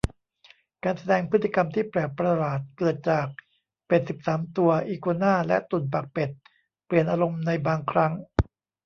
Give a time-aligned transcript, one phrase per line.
[0.83, 3.27] การแสดงพฤติกรรมที่แปลกประหลาด เกิดจาก
[3.87, 6.29] เป็ดสิบสามตัว อีกัวน่า และตุ่นปากเป็ด
[6.85, 8.11] เปลี่ยนอารมณ์ในบางครั้ง